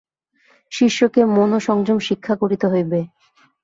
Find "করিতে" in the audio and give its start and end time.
2.41-2.65